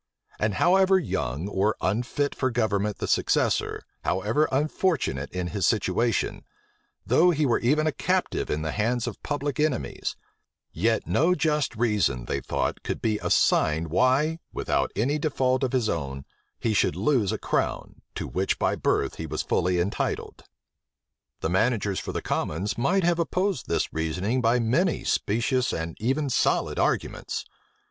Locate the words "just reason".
11.35-12.25